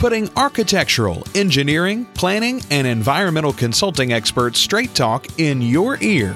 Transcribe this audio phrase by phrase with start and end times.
[0.00, 6.34] putting architectural, engineering, planning, and environmental consulting experts straight talk in your ear.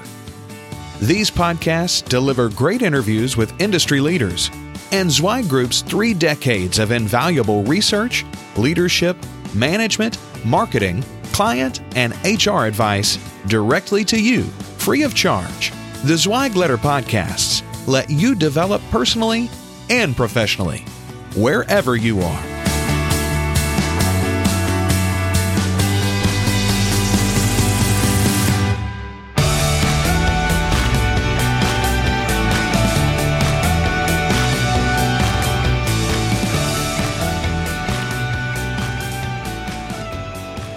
[1.00, 4.50] These podcasts deliver great interviews with industry leaders
[4.92, 9.16] and Zweig Group's three decades of invaluable research, leadership,
[9.54, 14.42] management, marketing, client, and HR advice directly to you,
[14.76, 15.72] free of charge.
[16.04, 19.48] The Zweig Letter Podcasts let you develop personally
[19.88, 20.84] and professionally,
[21.34, 22.53] wherever you are.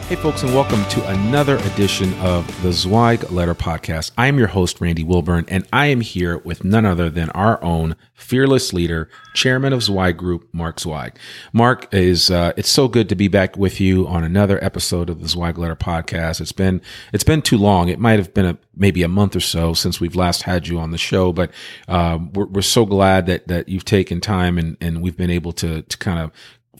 [0.07, 4.11] Hey, folks, and welcome to another edition of the Zweig Letter Podcast.
[4.17, 7.61] I am your host, Randy Wilburn, and I am here with none other than our
[7.61, 11.19] own fearless leader, chairman of Zweig Group, Mark Zweig.
[11.51, 15.21] Mark is, uh, it's so good to be back with you on another episode of
[15.21, 16.39] the Zweig Letter Podcast.
[16.39, 17.89] It's been, it's been too long.
[17.89, 20.79] It might have been a, maybe a month or so since we've last had you
[20.79, 21.51] on the show, but,
[21.89, 25.51] uh, we're, we're so glad that, that you've taken time and, and we've been able
[25.51, 26.31] to, to kind of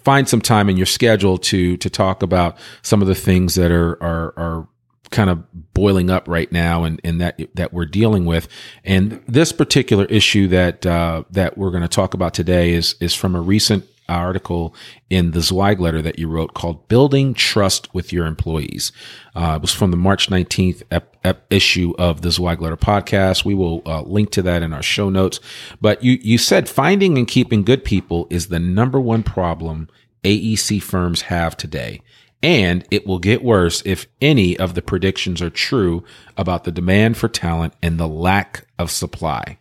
[0.08, 3.74] find some time in your schedule to to talk about some of the things that
[3.74, 4.68] are are are
[5.12, 8.48] kind of boiling up right now and, and that that we're dealing with.
[8.86, 13.14] And this particular issue that uh, that we're going to talk about today is is
[13.14, 14.74] from a recent article
[15.10, 18.92] in the Zweig letter that you wrote called Building Trust with Your Employees.
[19.36, 23.46] Uh, it was from the March 19th ep- ep- issue of the Zweig letter podcast.
[23.46, 25.40] We will uh, link to that in our show notes.
[25.82, 29.90] But you, you said finding and keeping good people is the number one problem
[30.24, 32.02] AEC firms have today.
[32.44, 36.04] And it will get worse if any of the predictions are true
[36.38, 39.58] about the demand for talent and the lack of supply.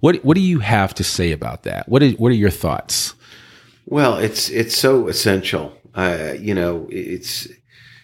[0.00, 1.88] What, what do you have to say about that?
[1.88, 3.14] What, is, what are your thoughts?
[3.86, 5.72] Well, it's it's so essential.
[5.94, 7.48] Uh, you know, it's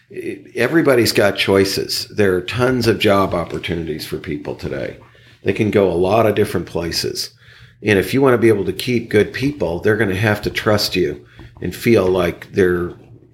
[0.09, 2.07] it, everybody's got choices.
[2.15, 4.97] There are tons of job opportunities for people today.
[5.43, 7.31] They can go a lot of different places.
[7.81, 10.41] And if you want to be able to keep good people, they're going to have
[10.43, 11.27] to trust you
[11.61, 12.91] and feel like they're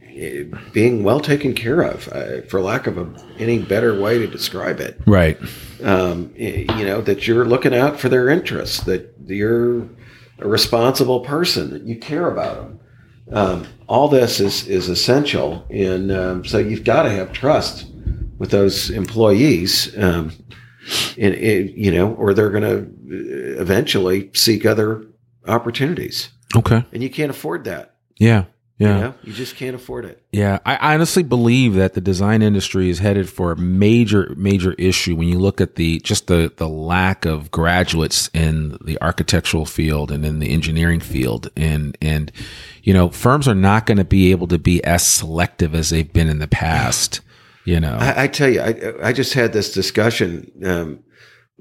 [0.07, 4.25] eh, being well taken care of, uh, for lack of a, any better way to
[4.25, 4.99] describe it.
[5.05, 5.37] Right.
[5.83, 9.87] Um, you know, that you're looking out for their interests, that you're
[10.41, 12.79] a responsible person, that you care about them.
[13.31, 15.65] Um, all this is, is essential.
[15.69, 17.87] And um, so you've got to have trust
[18.37, 19.95] with those employees.
[19.97, 20.31] Um,
[21.17, 25.05] and, and, you know, or they're going to eventually seek other
[25.47, 26.29] opportunities.
[26.55, 26.83] Okay.
[26.91, 27.95] And you can't afford that.
[28.17, 28.45] Yeah.
[28.79, 28.95] Yeah.
[28.95, 29.13] You, know?
[29.23, 30.23] you just can't afford it.
[30.31, 30.59] Yeah.
[30.65, 35.27] I honestly believe that the design industry is headed for a major, major issue when
[35.27, 40.25] you look at the, just the, the lack of graduates in the architectural field and
[40.25, 41.51] in the engineering field.
[41.57, 42.31] And, and,
[42.81, 46.11] you know, firms are not going to be able to be as selective as they've
[46.11, 47.19] been in the past.
[47.65, 51.03] You know, I, I tell you, I, I just had this discussion, um,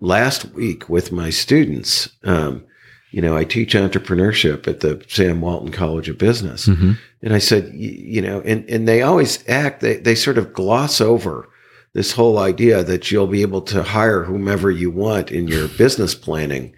[0.00, 2.11] last week with my students.
[2.23, 2.65] Um,
[3.11, 6.67] you know, I teach entrepreneurship at the Sam Walton College of Business.
[6.67, 6.93] Mm-hmm.
[7.23, 11.00] And I said, you know, and, and they always act, they, they sort of gloss
[11.00, 11.49] over
[11.94, 16.15] this whole idea that you'll be able to hire whomever you want in your business
[16.15, 16.75] planning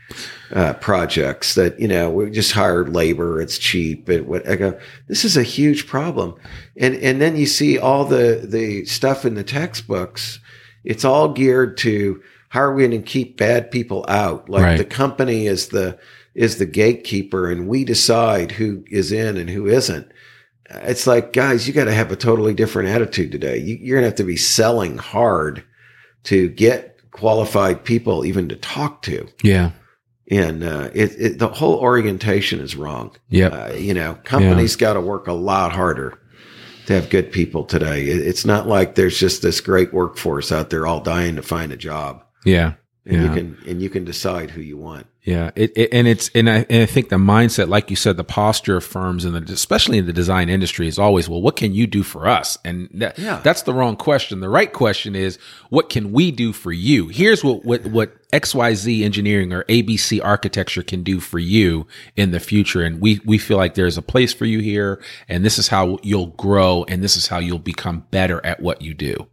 [0.54, 3.40] uh, projects that, you know, we just hire labor.
[3.42, 4.08] It's cheap.
[4.08, 4.78] And what I go,
[5.08, 6.36] this is a huge problem.
[6.76, 10.38] And, and then you see all the, the stuff in the textbooks.
[10.84, 14.48] It's all geared to how are we going to keep bad people out?
[14.48, 14.78] Like Right.
[14.78, 15.98] the company is the,
[16.34, 20.10] is the gatekeeper and we decide who is in and who isn't.
[20.70, 23.58] It's like, guys, you got to have a totally different attitude today.
[23.58, 25.64] You, you're going to have to be selling hard
[26.24, 29.26] to get qualified people even to talk to.
[29.42, 29.72] yeah.
[30.32, 33.16] And uh, it, it, the whole orientation is wrong.
[33.30, 33.48] Yeah.
[33.48, 36.20] Uh, you know, companies got to work a lot harder
[36.86, 38.04] to have good people today.
[38.04, 41.72] It- It's not like there's just this great workforce out there all dying to find
[41.72, 42.22] a job.
[42.44, 42.74] Yeah.
[43.04, 43.22] And Yeah.
[43.24, 45.06] you can and you can decide who you want.
[45.22, 48.16] Yeah, it, it and it's and I, and I think the mindset, like you said,
[48.16, 51.56] the posture of firms and the especially in the design industry is always, well, what
[51.56, 52.56] can you do for us?
[52.64, 53.38] And that, Yeah.
[53.44, 54.40] that's the wrong question.
[54.40, 55.38] The right question is,
[55.68, 57.08] what can we do for you?
[57.08, 61.86] Here's what what what X Y Z engineering or ABC architecture can do for you
[62.16, 65.44] in the future, and we we feel like there's a place for you here, and
[65.44, 68.94] this is how you'll grow, and this is how you'll become better at what you
[68.94, 69.26] do.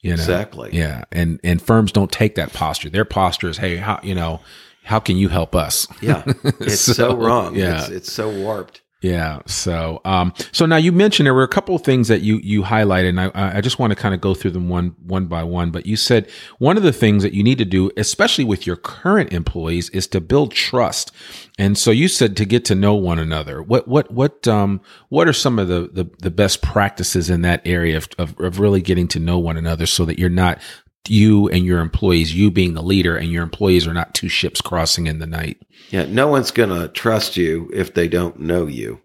[0.00, 0.14] You know?
[0.22, 0.70] Exactly.
[0.74, 2.88] Yeah, and and firms don't take that posture.
[2.88, 4.40] Their posture is, hey, how you know,
[4.88, 5.86] how can you help us?
[6.00, 6.22] Yeah.
[6.60, 7.54] It's so, So, wrong.
[7.54, 7.80] yeah.
[7.80, 8.80] It's, it's so warped.
[9.00, 9.42] Yeah.
[9.46, 12.62] So, um, so now you mentioned there were a couple of things that you you
[12.64, 15.44] highlighted, and I I just want to kind of go through them one one by
[15.44, 15.70] one.
[15.70, 18.74] But you said one of the things that you need to do, especially with your
[18.76, 21.12] current employees, is to build trust.
[21.60, 23.62] And so you said to get to know one another.
[23.62, 24.80] What what what um
[25.10, 28.58] what are some of the the, the best practices in that area of, of of
[28.58, 30.58] really getting to know one another, so that you're not
[31.06, 34.60] you and your employees, you being the leader, and your employees are not two ships
[34.60, 35.58] crossing in the night.
[35.90, 36.06] Yeah.
[36.06, 39.00] No one's going to trust you if they don't know you.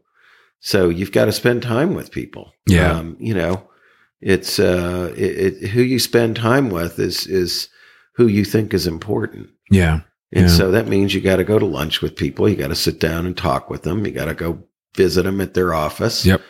[0.59, 2.51] So you've got to spend time with people.
[2.67, 2.91] Yeah.
[2.93, 3.67] Um, you know,
[4.21, 7.67] it's, uh, it, it, who you spend time with is, is
[8.15, 9.49] who you think is important.
[9.69, 10.01] Yeah.
[10.31, 10.55] And Yeah.
[10.55, 12.47] so that means you got to go to lunch with people.
[12.49, 14.05] You got to sit down and talk with them.
[14.05, 14.63] You got to go
[14.95, 16.25] visit them at their office.
[16.25, 16.41] Yep.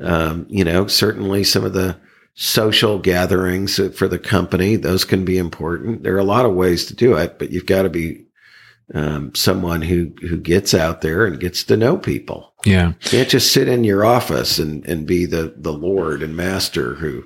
[0.00, 1.96] Um, you know, certainly some of the
[2.34, 6.02] social gatherings for the company, those can be important.
[6.02, 8.24] There are a lot of ways to do it, but you've got to be
[8.94, 12.54] um, someone who, who gets out there and gets to know people.
[12.64, 12.88] Yeah.
[12.88, 16.94] You can't just sit in your office and, and be the, the Lord and master
[16.94, 17.24] who,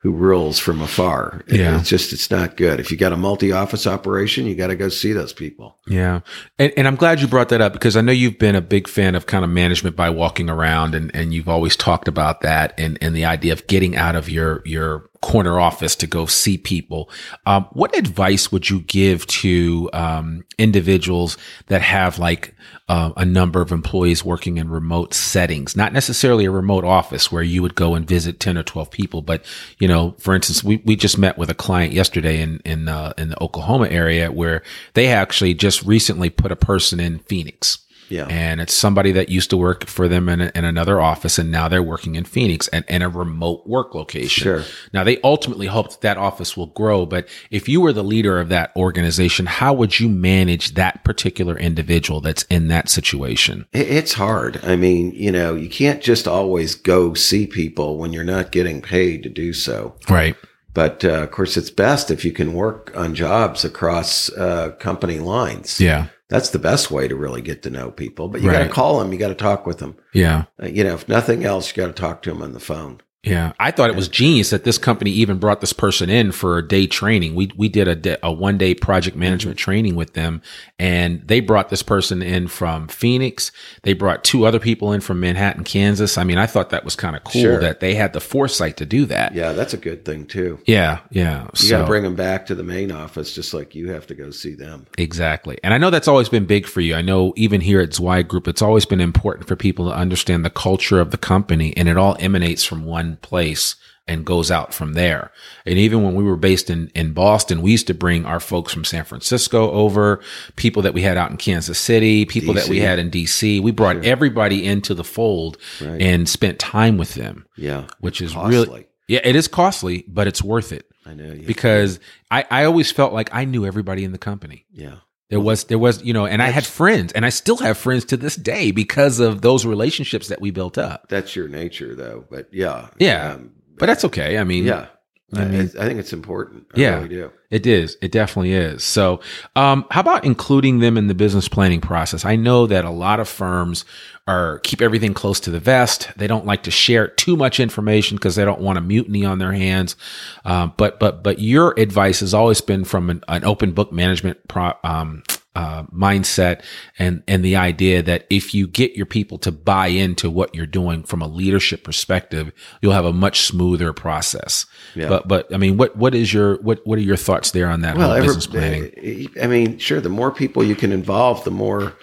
[0.00, 1.42] who rules from afar.
[1.46, 1.78] Yeah.
[1.78, 2.80] It's just, it's not good.
[2.80, 5.76] If you got a multi office operation, you got to go see those people.
[5.86, 6.20] Yeah.
[6.58, 8.88] And, and I'm glad you brought that up because I know you've been a big
[8.88, 12.72] fan of kind of management by walking around and, and you've always talked about that
[12.78, 16.56] and, and the idea of getting out of your, your corner office to go see
[16.56, 17.10] people.
[17.44, 21.36] Um, what advice would you give to, um, individuals
[21.66, 22.54] that have like,
[22.88, 27.42] uh, a number of employees working in remote settings, not necessarily a remote office where
[27.42, 29.44] you would go and visit 10 or 12 people, but,
[29.78, 33.12] you know, for instance, we, we just met with a client yesterday in, in, uh,
[33.18, 34.62] in the Oklahoma area where
[34.94, 37.78] they actually just recently put a person in Phoenix.
[38.10, 38.26] Yeah.
[38.26, 41.50] And it's somebody that used to work for them in, a, in another office, and
[41.50, 44.42] now they're working in Phoenix and in a remote work location.
[44.42, 44.64] Sure.
[44.92, 48.38] Now they ultimately hope that, that office will grow, but if you were the leader
[48.38, 53.66] of that organization, how would you manage that particular individual that's in that situation?
[53.72, 54.60] It's hard.
[54.64, 58.82] I mean, you know, you can't just always go see people when you're not getting
[58.82, 59.94] paid to do so.
[60.08, 60.36] Right.
[60.72, 65.18] But uh, of course, it's best if you can work on jobs across uh, company
[65.18, 65.80] lines.
[65.80, 66.08] Yeah.
[66.28, 68.28] That's the best way to really get to know people.
[68.28, 69.12] But you got to call them.
[69.12, 69.96] You got to talk with them.
[70.14, 70.44] Yeah.
[70.62, 73.00] Uh, you know, if nothing else, you got to talk to them on the phone.
[73.22, 76.56] Yeah, I thought it was genius that this company even brought this person in for
[76.56, 77.34] a day training.
[77.34, 79.20] We we did a day, a one day project mm-hmm.
[79.20, 80.40] management training with them,
[80.78, 83.52] and they brought this person in from Phoenix.
[83.82, 86.16] They brought two other people in from Manhattan, Kansas.
[86.16, 87.60] I mean, I thought that was kind of cool Sure.
[87.60, 89.34] that they had the foresight to do that.
[89.34, 90.58] Yeah, that's a good thing too.
[90.64, 91.42] yeah, yeah.
[91.42, 94.06] You so, got to bring them back to the main office, just like you have
[94.06, 94.86] to go see them.
[94.96, 95.58] Exactly.
[95.62, 96.94] And I know that's always been big for you.
[96.94, 100.42] I know even here at Zweig Group, it's always been important for people to understand
[100.42, 103.76] the culture of the company and it all emanates from one place
[104.08, 105.30] and goes out from there.
[105.64, 108.72] And even when we were based in, in Boston, we used to bring our folks
[108.72, 110.20] from San Francisco over,
[110.56, 113.62] people that we had out in Kansas City, people that we had in DC.
[113.62, 116.00] We brought everybody into the fold Right.
[116.02, 118.50] and spent time with them, Yeah, which is costly.
[118.50, 121.32] really, yeah, it is costly, but it's worth it I know.
[121.32, 122.00] You, because
[122.32, 124.66] I, I always felt like I knew everybody in the company.
[124.72, 124.96] yeah,
[125.30, 128.04] There was, there was, you know, and I had friends and I still have friends
[128.06, 131.08] to this day because of those relationships that we built up.
[131.08, 132.24] that's your nature, though.
[132.30, 133.34] But yeah, Yeah.
[133.34, 134.36] um, But that's okay.
[134.38, 134.86] I mean, yeah.
[135.34, 136.66] I I, mean- I think it's important.
[136.74, 136.96] I Yeah.
[136.96, 137.30] really do.
[137.50, 137.96] it is.
[138.00, 138.82] It definitely is.
[138.84, 139.20] So,
[139.56, 142.24] um, how about including them in the business planning process?
[142.24, 143.84] I know that a lot of firms
[144.28, 146.10] are keep everything close to the vest.
[146.16, 149.38] They don't like to share too much information because they don't want a mutiny on
[149.38, 149.96] their hands.
[150.44, 154.46] Um, but, but, but your advice has always been from an, an open book management
[154.48, 155.22] pro, um,
[155.56, 156.62] uh, mindset
[156.98, 160.66] and and the idea that if you get your people to buy into what you're
[160.66, 164.66] doing from a leadership perspective, you'll have a much smoother process.
[164.94, 165.08] Yeah.
[165.08, 167.80] But but I mean, what what is your what what are your thoughts there on
[167.80, 169.28] that Well, whole business planning?
[169.42, 170.00] I mean, sure.
[170.00, 171.94] The more people you can involve, the more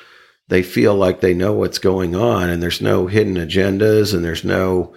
[0.50, 4.44] they feel like they know what's going on, and there's no hidden agendas, and there's
[4.44, 4.94] no,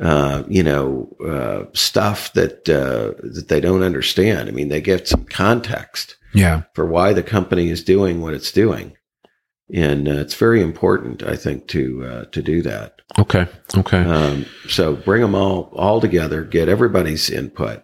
[0.00, 4.48] uh, you know, uh, stuff that uh, that they don't understand.
[4.48, 8.52] I mean, they get some context Yeah, for why the company is doing what it's
[8.52, 8.96] doing.
[9.72, 13.00] and uh, it's very important, I think, to uh, to do that.
[13.18, 13.46] Okay.
[13.76, 14.02] Okay.
[14.02, 17.82] Um, so bring them all all together, get everybody's input.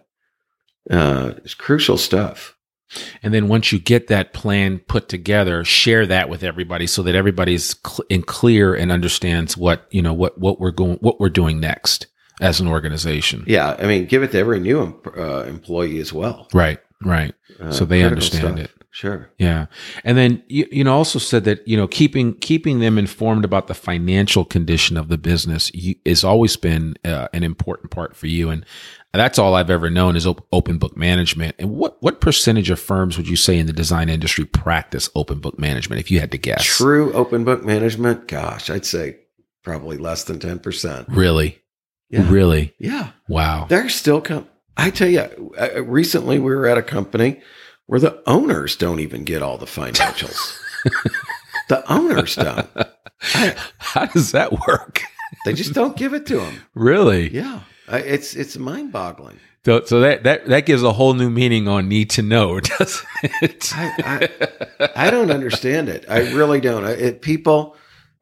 [0.89, 2.55] Uh, it's crucial stuff.
[3.21, 7.15] And then once you get that plan put together, share that with everybody so that
[7.15, 11.27] everybody's cl- in clear and understands what, you know, what, what we're going, what we're
[11.29, 12.07] doing next
[12.39, 13.43] as an organization.
[13.45, 16.47] Yeah, I mean, give it to every new em- uh, employee as well.
[16.53, 16.79] Right.
[17.03, 17.33] Right.
[17.59, 18.65] Uh, So they understand stuff.
[18.65, 18.71] it.
[18.91, 19.29] Sure.
[19.37, 19.67] Yeah.
[20.03, 23.67] And then you, you know also said that you know keeping keeping them informed about
[23.67, 28.25] the financial condition of the business you, has always been uh, an important part for
[28.25, 28.65] you and
[29.13, 31.55] that's all I've ever known is op- open book management.
[31.59, 35.39] And what what percentage of firms would you say in the design industry practice open
[35.39, 36.63] book management if you had to guess?
[36.63, 38.27] True open book management.
[38.27, 39.17] Gosh, I'd say
[39.63, 41.07] probably less than ten percent.
[41.09, 41.61] Really?
[42.09, 42.29] Yeah.
[42.29, 42.73] Really?
[42.79, 43.11] Yeah.
[43.27, 43.65] Wow.
[43.69, 44.47] They're still come.
[44.77, 47.41] I tell you, uh, recently we were at a company
[47.87, 50.57] where the owners don't even get all the financials.
[51.69, 52.69] the owners don't.
[53.33, 55.01] I- How does that work?
[55.45, 56.61] they just don't give it to them.
[56.75, 57.29] Really?
[57.33, 59.39] Yeah, it's it's mind boggling.
[59.65, 63.05] So, so that, that that gives a whole new meaning on need to know, doesn't
[63.41, 63.71] it?
[63.75, 64.29] I,
[64.79, 66.05] I, I don't understand it.
[66.07, 66.85] I really don't.
[66.85, 67.75] It, people,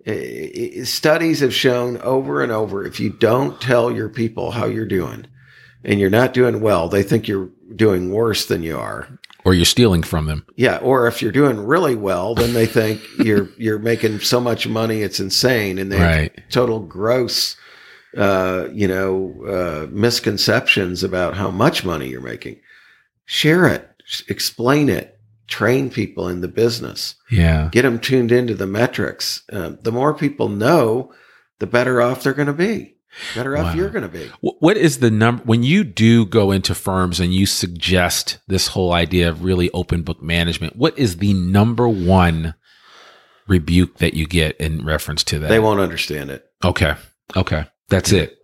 [0.08, 4.66] i- i- studies have shown over and over if you don't tell your people how
[4.66, 5.28] you're doing
[5.86, 9.08] and you're not doing well, they think you're doing worse than you are.
[9.46, 10.44] or you're stealing from them.
[10.56, 14.68] Yeah, or if you're doing really well, then they think you're you're making so much
[14.68, 16.42] money it's insane, and they have Right.
[16.50, 17.56] total gross,
[18.18, 22.58] uh, you know, uh, misconceptions about how much money you're making.
[23.26, 23.88] Share it,
[24.28, 27.70] explain it, train people in the business, Yeah.
[27.72, 29.44] get them tuned into the metrics.
[29.52, 31.12] Um, the more people know,
[31.60, 32.95] the better off they're going to be.
[33.36, 33.74] Better off Wow.
[33.76, 34.30] you're going to be.
[34.42, 38.94] What is the number when you do go into firms and you suggest this whole
[38.94, 40.76] idea of really open book management?
[40.76, 42.56] What is the number one
[43.48, 45.48] rebuke that you get in reference to that?
[45.50, 46.46] They won't understand it.
[46.64, 46.96] Okay.
[47.36, 47.66] Okay.
[47.90, 48.38] That's it.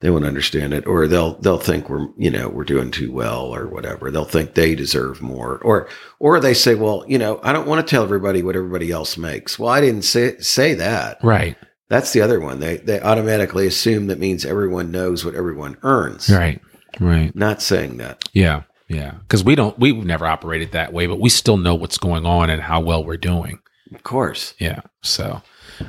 [0.00, 3.52] they won't understand it or they'll they'll think we're you know we're doing too well
[3.54, 5.88] or whatever they'll think they deserve more or
[6.20, 9.16] or they say well you know i don't want to tell everybody what everybody else
[9.18, 11.56] makes well i didn't say say that Right.
[11.88, 16.28] That's the other one they they automatically assume that means everyone knows what everyone earns
[16.30, 16.60] Right.
[17.00, 17.34] Right.
[17.36, 18.62] not saying that Yeah.
[18.88, 19.12] Yeah.
[19.20, 22.48] Because we don't, we've never operated that way, but we still know what's going on
[22.48, 23.58] and how well we're doing.
[23.94, 24.80] of course Yeah.
[25.02, 25.42] So,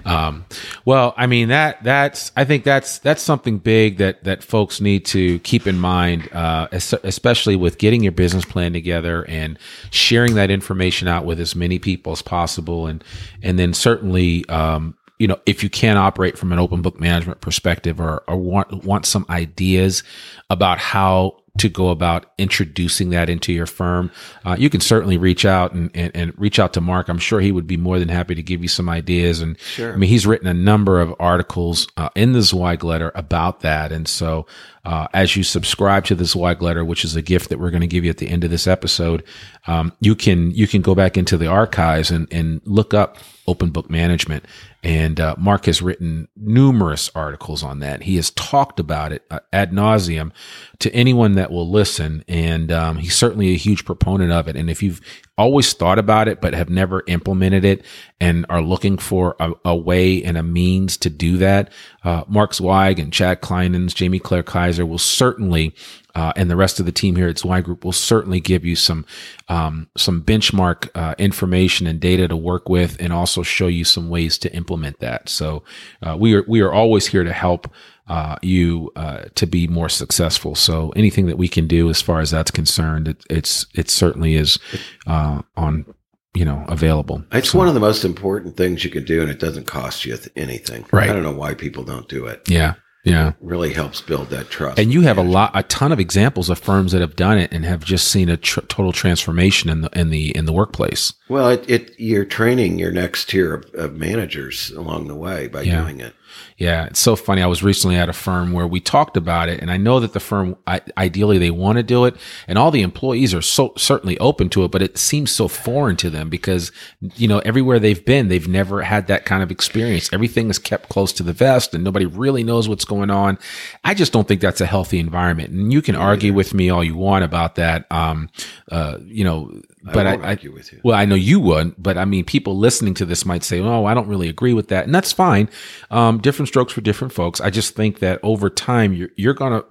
[0.05, 0.45] um,
[0.85, 5.03] well, I mean that that's I think that's that's something big that that folks need
[5.05, 9.57] to keep in mind, uh, es- especially with getting your business plan together and
[9.89, 13.03] sharing that information out with as many people as possible, and
[13.41, 14.47] and then certainly.
[14.49, 18.37] Um, you know, if you can operate from an open book management perspective or, or
[18.37, 20.01] want, want some ideas
[20.49, 24.11] about how to go about introducing that into your firm,
[24.45, 27.09] uh, you can certainly reach out and, and, and reach out to Mark.
[27.09, 29.41] I'm sure he would be more than happy to give you some ideas.
[29.41, 29.93] And Sure.
[29.93, 33.91] I mean, he's written a number of articles uh, in the Zweig letter about that.
[33.91, 34.45] And so,
[34.85, 37.81] uh, as you subscribe to the Zweig letter, which is a gift that we're going
[37.81, 39.23] to give you at the end of this episode,
[39.67, 43.17] um, you can you can go back into the archives and and look up
[43.49, 44.45] open book management.
[44.81, 48.03] And uh, Mark has written numerous articles on that.
[48.03, 50.31] He has talked about it uh, ad nauseum
[50.79, 52.23] to anyone that will listen.
[52.27, 54.55] And um, he's certainly a huge proponent of it.
[54.55, 55.01] And if you've
[55.37, 57.85] always thought about it but have never implemented it
[58.19, 61.71] and are looking for a, a way and a means to do that,
[62.03, 65.73] uh, Mark Zweig and Chad Clinehens, Jamie Claire Kaiser will certainly
[66.15, 68.75] uh, and the rest of the team here at Zweig Group will certainly give you
[68.75, 69.05] some
[69.47, 74.09] um, some benchmark uh, information and data to work with, and also show you some
[74.09, 75.29] ways to implement that.
[75.29, 75.63] So
[76.01, 77.71] uh, we are we are always here to help
[78.09, 80.55] uh, you uh, to be more successful.
[80.55, 84.35] So anything that we can do as far as that's concerned, it, it's it certainly
[84.35, 84.59] is
[85.07, 85.85] uh, on
[86.33, 87.23] you know available.
[87.31, 90.15] it's one of the most important things you can do and it doesn't cost you
[90.35, 91.09] anything Right.
[91.09, 93.29] i don't know why people don't do it Yeah, yeah.
[93.29, 96.47] it really helps build that trust And you have a lot, a ton of examples
[96.51, 99.81] of firms that have done it and have just seen a tr- total transformation in
[99.81, 101.13] the in the in the workplace.
[101.29, 105.63] Well, it, it you're training your next tier of, of managers along the way by
[105.63, 105.81] Yeah.
[105.81, 106.13] doing it.
[106.57, 107.41] Yeah, it's so funny.
[107.41, 110.13] I was recently at a firm where we talked about it, and I know that
[110.13, 112.15] the firm I, ideally they want to do it,
[112.47, 115.95] and all the employees are so certainly open to it, but it seems so foreign
[115.97, 116.71] to them because
[117.15, 120.11] you know everywhere they've been, they've never had that kind of experience.
[120.11, 123.37] Everything is kept close to the vest, and nobody really knows what's going on.
[123.83, 126.83] I just don't think that's a healthy environment, and you can argue with me all
[126.83, 127.85] you want about that.
[127.89, 128.29] Um,
[128.71, 130.81] uh, you know, but I I, I, argue with you.
[130.83, 133.85] well, I know you would, but I mean, people listening to this might say, "Oh,
[133.85, 135.49] I don't really agree with that," and that's fine.
[135.91, 137.41] Um, different strokes for different folks.
[137.41, 139.63] I just think that over time, you're you're gonna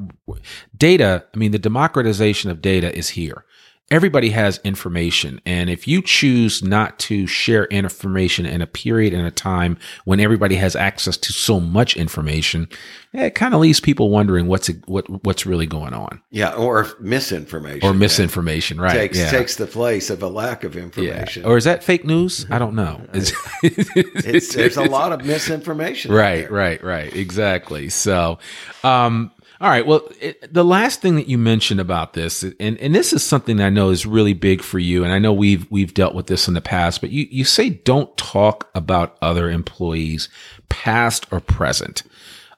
[0.76, 1.24] data.
[1.34, 3.44] I mean, the democratization of data is here,
[3.90, 5.40] everybody has information.
[5.46, 10.20] And if you choose not to share information in a period and a time when
[10.20, 12.68] everybody has access to so much information,
[13.12, 16.20] it kind of leaves people wondering what's what what's really going on.
[16.30, 17.88] Yeah, or misinformation.
[17.88, 18.92] Or misinformation, right?
[18.92, 19.30] Takes yeah.
[19.30, 21.42] takes the place of a lack of information.
[21.42, 21.48] Yeah.
[21.48, 22.46] Or is that fake news?
[22.50, 23.00] I don't know.
[23.12, 26.12] it's, there's a lot of misinformation.
[26.12, 27.14] Right, right, right.
[27.14, 27.88] Exactly.
[27.88, 28.38] So,
[28.84, 29.86] um, all right.
[29.86, 33.60] Well, it, the last thing that you mentioned about this, and, and this is something
[33.60, 36.46] I know is really big for you, and I know we've we've dealt with this
[36.46, 40.28] in the past, but you you say don't talk about other employees,
[40.68, 42.04] past or present.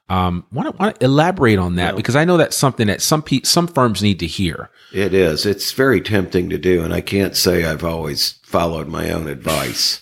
[0.09, 3.23] Um, want to, want to elaborate on that because I know that's something that some
[3.23, 4.69] pe- some firms need to hear.
[4.91, 5.45] It is.
[5.45, 10.00] It's very tempting to do, and I can't say I've always followed my own advice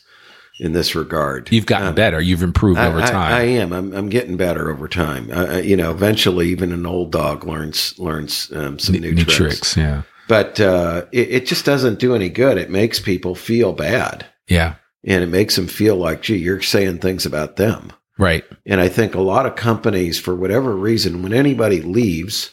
[0.59, 1.51] in this regard.
[1.51, 2.21] You've gotten um, better.
[2.21, 3.33] You've improved I, over time.
[3.33, 3.71] I, I, am.
[3.71, 5.31] I'm, I'm getting better over time.
[5.31, 9.35] Uh, you know, eventually, even an old dog learns learns um, some new, new tricks.
[9.35, 9.77] tricks.
[9.77, 12.57] Yeah, but uh, it, it, just doesn't do any good.
[12.57, 14.25] It makes people feel bad.
[14.47, 17.93] Yeah, and it makes them feel like, gee, you're saying things about them.
[18.17, 18.43] Right.
[18.65, 22.51] And I think a lot of companies, for whatever reason, when anybody leaves,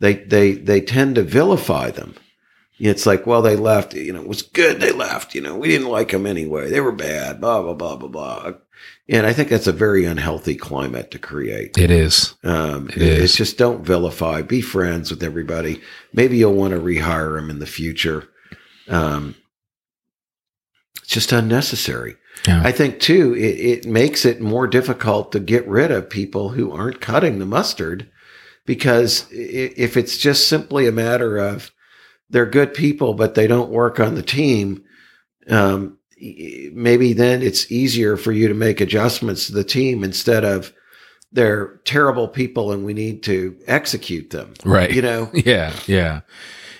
[0.00, 2.16] they they they tend to vilify them
[2.78, 3.94] it's like, well, they left.
[3.94, 5.34] You know, it was good they left.
[5.34, 6.70] You know, we didn't like them anyway.
[6.70, 7.40] They were bad.
[7.40, 8.52] Blah blah blah blah blah.
[9.08, 11.78] And I think that's a very unhealthy climate to create.
[11.78, 12.34] It is.
[12.42, 13.22] Um, it is.
[13.24, 14.42] It's just don't vilify.
[14.42, 15.80] Be friends with everybody.
[16.12, 18.28] Maybe you'll want to rehire them in the future.
[18.88, 19.36] Um,
[20.96, 22.16] it's just unnecessary.
[22.46, 22.62] Yeah.
[22.64, 26.72] I think too, it, it makes it more difficult to get rid of people who
[26.72, 28.10] aren't cutting the mustard
[28.66, 31.70] because if it's just simply a matter of
[32.30, 34.84] they're good people, but they don't work on the team,
[35.48, 40.72] um, maybe then it's easier for you to make adjustments to the team instead of
[41.32, 44.54] they're terrible people and we need to execute them.
[44.64, 44.90] Right.
[44.90, 45.30] You know?
[45.34, 45.72] Yeah.
[45.86, 46.20] Yeah.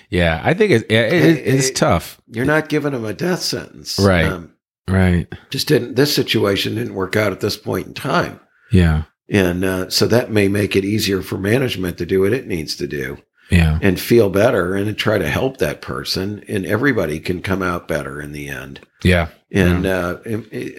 [0.09, 0.41] Yeah.
[0.43, 2.19] I think it, it, it, it's tough.
[2.27, 3.99] You're not giving them a death sentence.
[3.99, 4.25] Right.
[4.25, 4.53] Um,
[4.87, 5.27] right.
[5.49, 8.39] Just didn't, this situation didn't work out at this point in time.
[8.71, 9.03] Yeah.
[9.29, 12.75] And uh, so that may make it easier for management to do what it needs
[12.77, 13.17] to do
[13.49, 13.79] yeah.
[13.81, 18.21] and feel better and try to help that person and everybody can come out better
[18.21, 20.15] in the end yeah and yeah.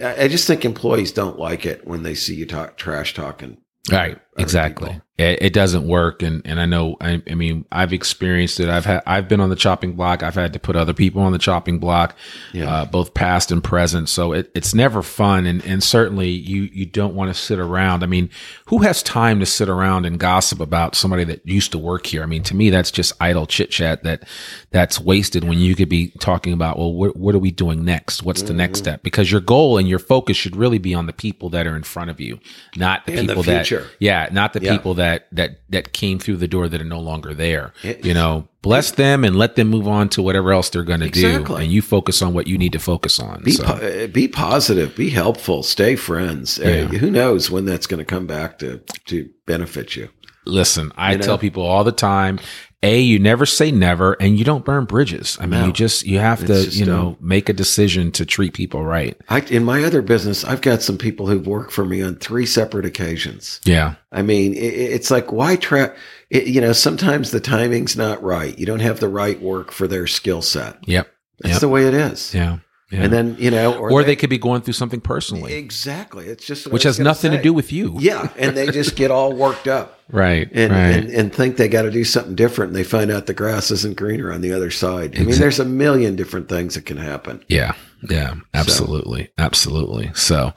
[0.01, 3.57] Uh, i just think employees don't like it when they see you talk trash talking
[3.91, 4.89] right exactly.
[4.89, 5.05] people.
[5.19, 8.69] It, it, doesn't work and and I know I, I, mean I've experienced it.
[8.69, 10.23] I've had I've been on the chopping block.
[10.23, 12.15] I've had to put other people on the chopping block
[12.53, 12.73] yeah.
[12.73, 14.07] uh, both past and present.
[14.07, 18.01] So it, it's never fun and and certainly you you don't want to sit around.
[18.01, 18.29] I mean
[18.67, 22.23] who has time to sit around and gossip about somebody that used to work here?
[22.23, 24.23] I mean to me that's just idle chit chat that
[24.71, 28.23] that's wasted when you could be talking about well what, what are we doing next?
[28.23, 28.57] What's the mm-hmm.
[28.57, 29.03] next step?
[29.03, 31.83] Because your goal and your focus should really be on the people that are in
[31.83, 32.39] front of you
[32.77, 34.71] not the in people the that yeah not the yeah.
[34.71, 37.73] people that that that that came through the door that are no longer there.
[37.83, 40.99] It, you know, bless them and let them move on to whatever else they're going
[41.01, 41.55] to exactly.
[41.55, 43.43] do, and you focus on what you need to focus on.
[43.43, 43.63] Be so.
[43.63, 46.57] po- uh, be positive, be helpful, stay friends.
[46.57, 46.67] Yeah.
[46.67, 50.09] Uh, who knows when that's going to come back to to benefit you?
[50.45, 51.25] Listen, I you know?
[51.25, 52.39] tell people all the time,
[52.81, 55.37] a you never say never and you don't burn bridges.
[55.39, 58.53] I mean no, you just you have to you know make a decision to treat
[58.53, 59.19] people right.
[59.27, 62.45] I, in my other business i've got some people who've worked for me on three
[62.45, 63.59] separate occasions.
[63.65, 63.95] Yeah.
[64.11, 65.91] I mean it, it's like why try
[66.29, 68.57] you know sometimes the timing's not right.
[68.57, 70.77] You don't have the right work for their skill set.
[70.87, 71.07] Yep.
[71.39, 71.61] That's yep.
[71.61, 72.33] the way it is.
[72.33, 72.59] Yeah
[72.91, 73.03] yeah.
[73.03, 75.53] And then you know, or, or they, they, could be going through something personally.
[75.53, 77.37] Exactly, it's just which has nothing say.
[77.37, 77.95] to do with you.
[77.99, 80.49] Yeah, and they just get all worked up, right?
[80.51, 80.95] And, right.
[80.95, 82.69] and and think they got to do something different.
[82.69, 85.15] And they find out the grass isn't greener on the other side.
[85.19, 87.43] I mean, there's a million different things that can happen.
[87.47, 87.75] Yeah,
[88.09, 89.31] yeah, absolutely, so.
[89.37, 90.11] absolutely.
[90.15, 90.53] So,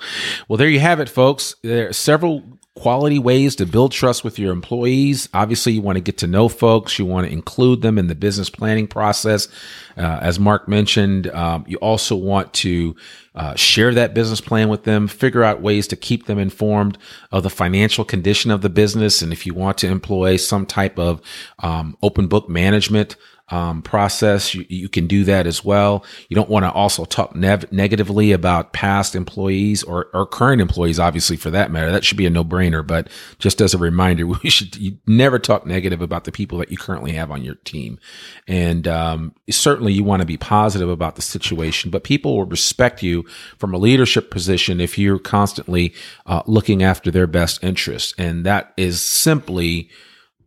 [0.49, 1.57] well, there you have it, folks.
[1.63, 5.29] There are several quality ways to build trust with your employees.
[5.35, 6.99] Obviously, you want to get to know folks.
[6.99, 9.49] You want to include them in the business planning process.
[9.97, 12.97] Uh, as Mark mentioned, um, you also want to
[13.35, 16.97] uh, share that business plan with them, figure out ways to keep them informed
[17.31, 19.21] of the financial condition of the business.
[19.21, 21.21] And if you want to employ some type of
[21.59, 23.17] um, open book management,
[23.53, 24.55] um, process.
[24.55, 26.07] You, you, can do that as well.
[26.31, 30.99] You don't want to also talk nev- negatively about past employees or, or current employees,
[30.99, 31.93] obviously, for that matter.
[31.93, 32.85] That should be a no brainer.
[32.85, 36.79] But just as a reminder, we should never talk negative about the people that you
[36.79, 38.01] currently have on your team.
[38.49, 43.03] And um, certainly you want to be positive about the situation, but people will respect
[43.03, 43.27] you
[43.59, 45.93] from a leadership position if you're constantly
[46.25, 48.15] uh, looking after their best interests.
[48.17, 49.91] And that is simply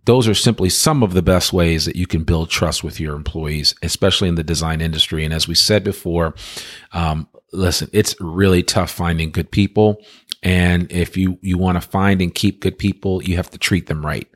[0.05, 3.15] those are simply some of the best ways that you can build trust with your
[3.15, 5.25] employees, especially in the design industry.
[5.25, 6.35] And as we said before,
[6.93, 10.01] um, listen, it's really tough finding good people.
[10.43, 13.87] And if you, you want to find and keep good people, you have to treat
[13.87, 14.27] them right.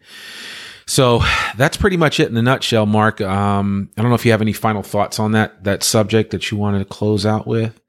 [0.88, 1.22] So
[1.56, 3.22] that's pretty much it in a nutshell, Mark.
[3.22, 6.50] Um, I don't know if you have any final thoughts on that that subject that
[6.50, 7.80] you wanted to close out with.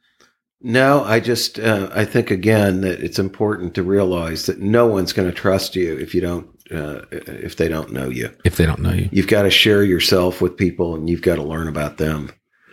[0.61, 5.15] No, I just uh, I think again that it's important to realize that no one's
[5.15, 8.31] going to trust you if you don't uh, if they don't know you.
[8.45, 11.37] If they don't know you, You've got to share yourself with people, and you've got
[11.37, 12.31] to learn about them.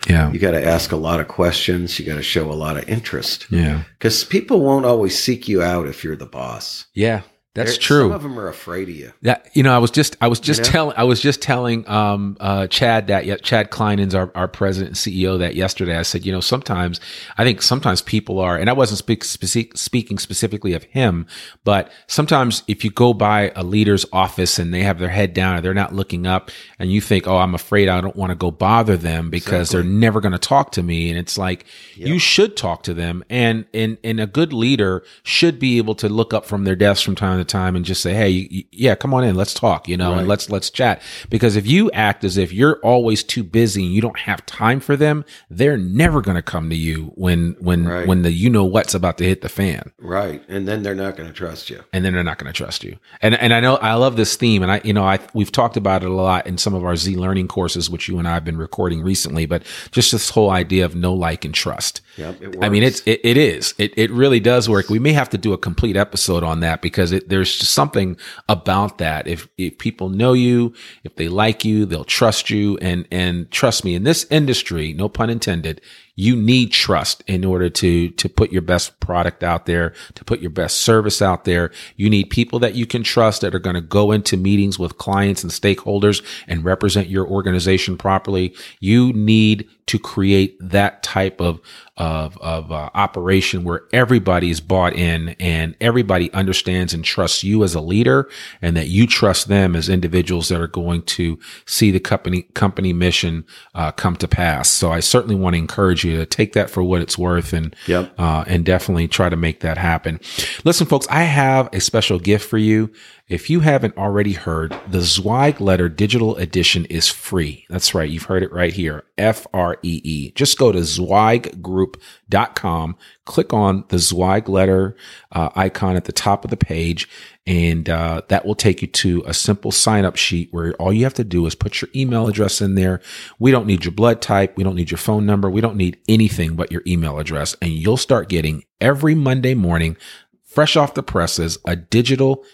[0.10, 2.00] yeah, You got to ask a lot of questions.
[2.00, 5.62] You got to show a lot of interest yeah, because people won't always seek you
[5.62, 6.86] out if you're the boss.
[6.94, 7.22] yeah.
[7.58, 8.04] That's They're- true.
[8.04, 9.12] Some of them are afraid of you.
[9.22, 10.70] Yeah, you know, I was just, I was just know?
[10.70, 14.90] telling, I was just telling, um, uh, Chad that, yeah, Chad Kleinen's our, our president
[14.90, 15.98] and CEO that yesterday.
[15.98, 17.02] I said, you know, sometimes
[17.36, 21.26] I think sometimes people are, and I wasn't speak, speci- speaking specifically of him,
[21.64, 25.56] but sometimes if you go by a leader's office and they have their head down
[25.56, 28.36] and they're not looking up and you think, oh, I'm afraid I don't want to
[28.36, 31.10] go bother them because they're never going to talk to me.
[31.10, 31.66] And it's like,
[31.96, 33.24] you should talk to them.
[33.32, 37.04] And, and, and a good leader should be able to look up from their desk
[37.04, 39.36] from time to time and just say, Hey, yeah, come on in.
[39.36, 41.02] Let's talk, you know, and let's, let's chat.
[41.30, 44.80] Because if you act as if you're always too busy and you don't have time
[44.80, 48.08] for them, they're never going to come to you when, when, Right.
[48.08, 50.44] when the, you know what's about to hit the fan Right.
[50.48, 51.84] And then they're not going to trust you.
[51.94, 52.98] and then they're not going to trust you.
[53.22, 55.78] And and I know I love this theme, and I you know I we've talked
[55.78, 58.34] about it a lot in some of our Z learning courses, which you and I
[58.34, 59.46] have been recording recently.
[59.46, 62.02] But just this whole idea of no like, and trust.
[62.18, 62.56] Yep.
[62.62, 64.90] I mean, it's it, it is it it really does work.
[64.90, 68.18] We may have to do a complete episode on that because it, there's just something
[68.50, 69.28] about that.
[69.28, 73.86] If if people know you, if they like you, they'll trust you, and and trust
[73.86, 75.80] me, in this industry, no pun intended,
[76.18, 80.42] you need trust in order to to put your best product out there, to put
[80.42, 81.72] your best service out there.
[81.96, 84.98] You need people that you can trust that are going to go into meetings with
[84.98, 88.56] clients and stakeholders and represent your organization properly.
[88.80, 91.62] You need to create that type of
[91.98, 97.64] of, of uh, operation where everybody is bought in and everybody understands and trusts you
[97.64, 98.30] as a leader
[98.62, 102.94] and that you trust them as individuals that are going to see the company company
[102.94, 104.70] mission uh, come to pass.
[104.70, 107.76] So I certainly want to encourage you to take that for what it's worth and
[107.88, 108.14] Yep.
[108.18, 110.20] uh, and definitely try to make that happen.
[110.64, 112.92] Listen, folks, I have a special gift for you.
[113.30, 117.66] If you haven't already heard, the Zweig Letter Digital Edition is free.
[117.70, 118.10] That's right.
[118.10, 119.04] You've heard it right here.
[119.18, 120.32] F R E E.
[120.32, 124.96] Just go to zweiggroup.com, click on the Zweig Letter
[125.34, 127.10] uh, icon at the top of the page,
[127.46, 131.04] and uh, that will take you to a simple sign up sheet where all you
[131.04, 133.02] have to do is put your email address in there.
[133.40, 134.56] We don't need your blood type.
[134.56, 135.50] We don't need your phone number.
[135.50, 137.58] We don't need anything but your email address.
[137.62, 139.98] And you'll start getting every Monday morning,
[140.46, 142.46] fresh off the presses, a digital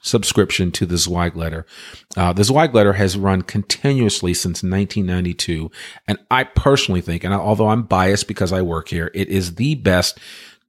[0.00, 1.66] subscription to the Zweig letter.
[2.16, 5.70] Uh, the Zweig letter has run continuously since 1992.
[6.08, 9.74] And I personally think, and although I'm biased because I work here, it is the
[9.74, 10.18] best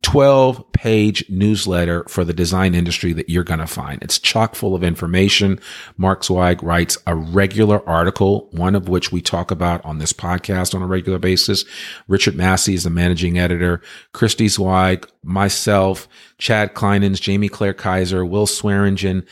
[0.03, 4.01] 12 page newsletter for the design industry that you're going to find.
[4.01, 5.59] It's chock full of information.
[5.95, 10.73] Mark Zweig writes a regular article, one of which we talk about on this podcast
[10.73, 11.65] on a regular basis.
[12.07, 13.79] Richard Massey is the managing editor.
[14.11, 16.07] Christy Zweig, myself,
[16.39, 19.23] Chad Clinehens, Jamie Claire Kaiser, Will Swearingen,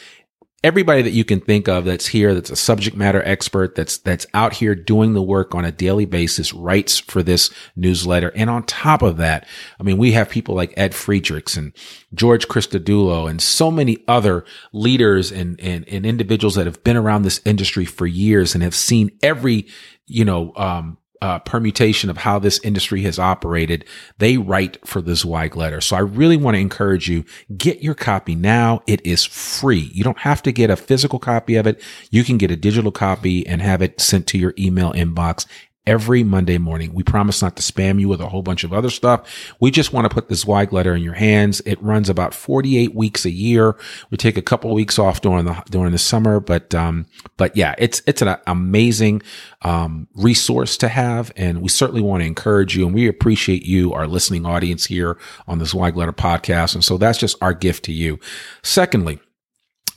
[0.64, 4.26] everybody that you can think of that's here that's a subject matter expert that's that's
[4.34, 8.32] out here doing the work on a daily basis writes for this newsletter.
[8.36, 9.48] And on top of that
[9.80, 11.74] i mean we have people like ed friedrichs and
[12.14, 14.44] george christodoulou and so many other
[14.74, 18.76] leaders and, and and individuals that have been around this industry for years and have
[18.76, 19.68] seen every
[20.08, 23.86] you know um uh, permutation of how this industry has operated,
[24.20, 25.82] they write for the Zweig letter.
[25.82, 27.26] So I really want to encourage you,
[27.58, 28.82] get your copy now.
[28.88, 29.92] It is free.
[29.94, 31.82] You don't have to get a physical copy of it.
[32.10, 35.46] You can get a digital copy and have it sent to your email inbox
[35.88, 36.94] every Monday morning.
[36.94, 39.54] We promise not to spam you with a whole bunch of other stuff.
[39.60, 41.62] We just want to put the Zweig letter in your hands.
[41.66, 43.76] It runs about 48 weeks a year.
[44.12, 47.56] We take a couple of weeks off during the, during the summer, but, um, but
[47.58, 49.22] yeah, it's, it's an amazing,
[49.64, 51.32] um, resource to have.
[51.36, 55.18] And we certainly want to encourage you and we appreciate you, our listening audience here
[55.48, 56.76] on the Zweig letter podcast.
[56.76, 58.20] And so that's just our gift to you.
[58.62, 59.20] Secondly,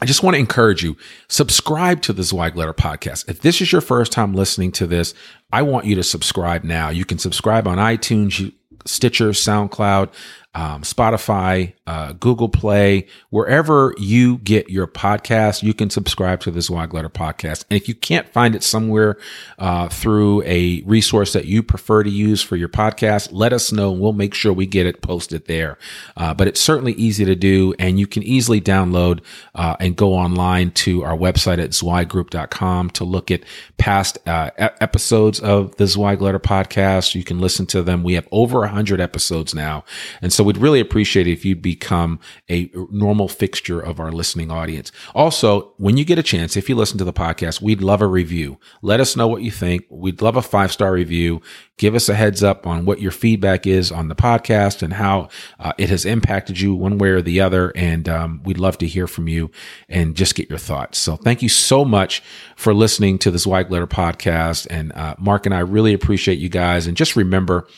[0.03, 0.97] I just want to encourage you,
[1.29, 3.29] subscribe to the Zweig Letter podcast.
[3.29, 5.15] If this is your first time listening to this,
[5.53, 6.89] I want you to subscribe now.
[6.89, 8.53] You can subscribe on iTunes,
[8.85, 10.13] Stitcher, SoundCloud,
[10.55, 16.61] um, Spotify, uh, Google Play, wherever you get your podcast, you can subscribe to the
[16.61, 17.65] Zweig Letter podcast.
[17.71, 19.17] And if you can't find it somewhere
[19.59, 23.93] uh, through a resource that you prefer to use for your podcast, let us know
[23.93, 25.79] and we'll make sure we get it posted there.
[26.19, 29.21] Uh, but it's certainly easy to do, and you can easily download
[29.55, 33.43] uh, and go online to our website at zweiggroup.com to look at
[33.79, 37.15] past uh, episodes of the Zweig Letter podcast.
[37.15, 38.03] You can listen to them.
[38.03, 39.85] We have over 100 episodes now.
[40.21, 42.19] And so so we'd really appreciate it if you'd become
[42.51, 44.91] a normal fixture of our listening audience.
[45.15, 48.09] Also, when you get a chance, if you listen to the podcast, we'd love a
[48.09, 48.59] review.
[48.83, 49.85] Let us know what you think.
[49.89, 51.43] We'd love a five star review.
[51.77, 55.29] Give us a heads up on what your feedback is on the podcast and how
[55.61, 57.71] uh, it has impacted you one way or the other.
[57.77, 59.49] And um, we'd love to hear from you
[59.89, 60.99] and just get your thoughts.
[60.99, 62.21] So thank you so much
[62.57, 64.67] for listening to this Zweig Letter podcast.
[64.71, 66.89] And uh, Mark and I really appreciate you guys.
[66.89, 67.69] And just remember,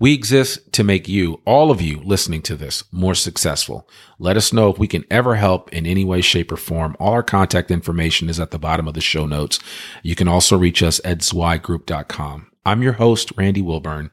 [0.00, 3.86] we exist to make you, all of you listening to this, more successful.
[4.18, 6.96] Let us know if we can ever help in any way, shape, or form.
[6.98, 9.60] All our contact information is at the bottom of the show notes.
[10.02, 12.50] You can also reach us at zweiggroup.com.
[12.64, 14.10] I'm your host, Randy Wilburn.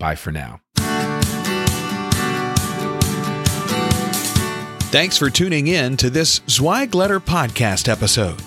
[0.00, 0.62] Bye for now.
[4.90, 8.42] Thanks for tuning in to this Zweig Letter podcast episode.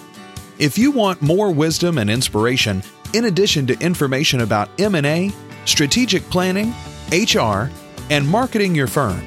[0.59, 5.31] If you want more wisdom and inspiration, in addition to information about M&A,
[5.65, 6.73] strategic planning,
[7.11, 7.69] HR,
[8.09, 9.21] and marketing your firm,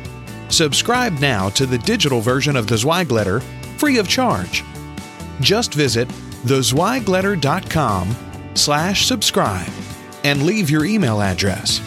[0.48, 3.40] subscribe now to the digital version of the Zweig Letter
[3.78, 4.64] free of charge.
[5.40, 6.08] Just visit
[6.44, 8.16] thezweigletter.com
[8.54, 9.70] slash subscribe
[10.24, 11.80] and leave your email address.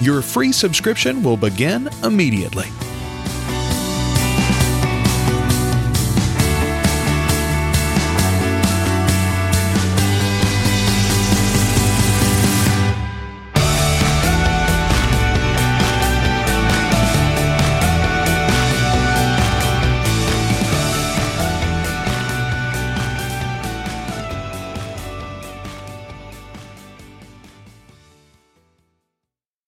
[0.00, 2.66] Your free subscription will begin immediately.